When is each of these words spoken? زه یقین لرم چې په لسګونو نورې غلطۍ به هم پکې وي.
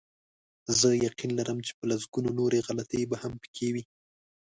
زه 0.79 0.87
یقین 1.05 1.31
لرم 1.39 1.57
چې 1.67 1.71
په 1.77 1.83
لسګونو 1.89 2.29
نورې 2.39 2.65
غلطۍ 2.67 3.03
به 3.09 3.17
هم 3.23 3.33
پکې 3.41 3.67
وي. 3.73 3.83